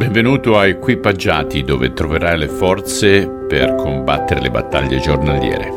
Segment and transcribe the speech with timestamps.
[0.00, 5.68] Benvenuto a Equipaggiati dove troverai le forze per combattere le battaglie giornaliere.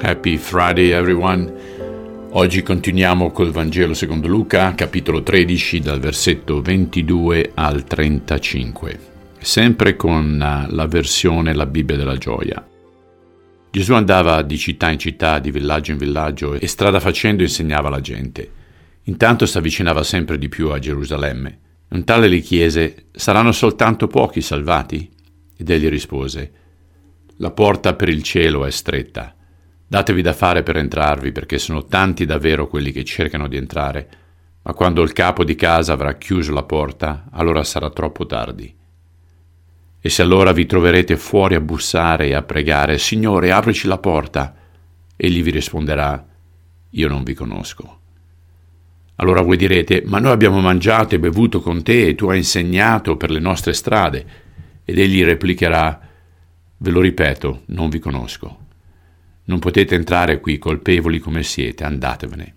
[0.00, 1.52] Happy Friday everyone.
[2.30, 8.98] Oggi continuiamo col Vangelo secondo Luca, capitolo 13, dal versetto 22 al 35,
[9.38, 12.66] sempre con la versione La Bibbia della gioia.
[13.70, 18.00] Gesù andava di città in città, di villaggio in villaggio e strada facendo insegnava alla
[18.00, 18.60] gente.
[19.04, 21.58] Intanto si avvicinava sempre di più a Gerusalemme.
[21.88, 25.10] Un tale gli chiese, saranno soltanto pochi salvati?
[25.56, 26.52] Ed egli rispose,
[27.36, 29.34] la porta per il cielo è stretta.
[29.86, 34.08] Datevi da fare per entrarvi, perché sono tanti davvero quelli che cercano di entrare,
[34.62, 38.74] ma quando il capo di casa avrà chiuso la porta, allora sarà troppo tardi.
[40.00, 44.54] E se allora vi troverete fuori a bussare e a pregare, Signore, aprici la porta,
[45.16, 46.26] egli vi risponderà,
[46.90, 48.01] io non vi conosco.
[49.22, 53.16] Allora voi direte, ma noi abbiamo mangiato e bevuto con te e tu hai insegnato
[53.16, 54.26] per le nostre strade.
[54.84, 56.00] Ed egli replicherà,
[56.76, 58.58] ve lo ripeto, non vi conosco.
[59.44, 62.54] Non potete entrare qui colpevoli come siete, andatevene.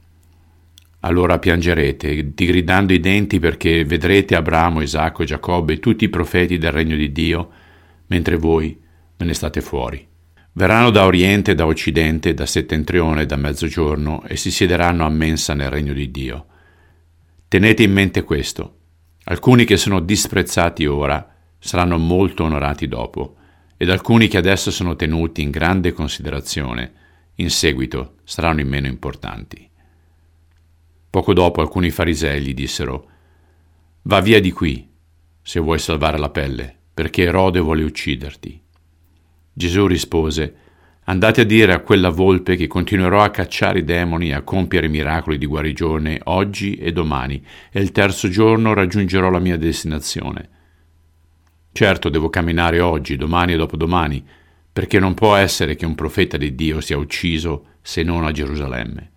[1.01, 6.71] Allora piangerete, digridando i denti perché vedrete Abramo, Isacco, Giacobbe e tutti i profeti del
[6.71, 7.49] regno di Dio,
[8.07, 8.75] mentre voi
[9.15, 10.03] ve ne state fuori.
[10.53, 15.69] Verranno da oriente, da occidente, da settentrione, da mezzogiorno e si siederanno a mensa nel
[15.69, 16.47] regno di Dio.
[17.55, 18.79] Tenete in mente questo.
[19.23, 23.37] Alcuni che sono disprezzati ora saranno molto onorati dopo,
[23.77, 26.93] ed alcuni che adesso sono tenuti in grande considerazione,
[27.35, 29.69] in seguito saranno i meno importanti.
[31.09, 33.09] Poco dopo alcuni farisei gli dissero,
[34.01, 34.89] Va via di qui,
[35.41, 38.61] se vuoi salvare la pelle, perché Erode vuole ucciderti.
[39.53, 40.55] Gesù rispose,
[41.07, 44.87] Andate a dire a quella volpe che continuerò a cacciare i demoni e a compiere
[44.87, 50.49] miracoli di guarigione oggi e domani, e il terzo giorno raggiungerò la mia destinazione.
[51.71, 54.25] Certo devo camminare oggi, domani e dopodomani,
[54.73, 59.11] perché non può essere che un profeta di Dio sia ucciso se non a Gerusalemme.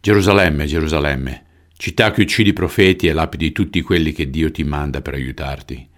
[0.00, 1.44] Gerusalemme, Gerusalemme,
[1.76, 5.88] città che uccidi i profeti e lapidi tutti quelli che Dio ti manda per aiutarti.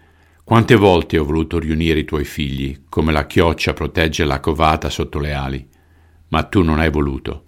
[0.49, 5.19] Quante volte ho voluto riunire i tuoi figli, come la chioccia protegge la covata sotto
[5.19, 5.69] le ali,
[6.29, 7.45] ma tu non hai voluto.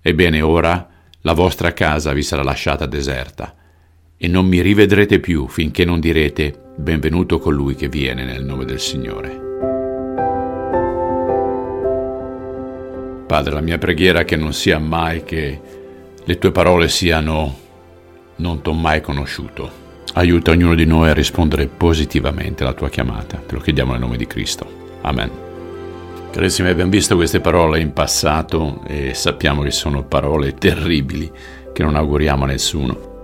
[0.00, 0.88] Ebbene ora
[1.22, 3.56] la vostra casa vi sarà lasciata deserta,
[4.16, 8.78] e non mi rivedrete più finché non direte benvenuto colui che viene nel nome del
[8.78, 9.30] Signore.
[13.26, 15.60] Padre, la mia preghiera è che non sia mai che
[16.22, 17.58] le tue parole siano
[18.36, 23.42] non t'ho mai conosciuto Aiuta ognuno di noi a rispondere positivamente alla tua chiamata.
[23.46, 24.66] Te lo chiediamo nel nome di Cristo.
[25.02, 25.30] Amen.
[26.30, 31.30] Carissimi, abbiamo visto queste parole in passato e sappiamo che sono parole terribili
[31.72, 33.16] che non auguriamo a nessuno.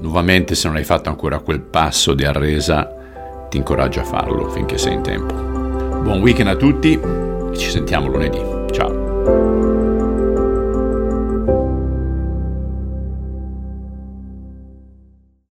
[0.00, 4.78] Nuovamente, se non hai fatto ancora quel passo di arresa, ti incoraggio a farlo finché
[4.78, 5.34] sei in tempo.
[5.34, 8.40] Buon weekend a tutti e ci sentiamo lunedì.
[8.72, 9.87] Ciao.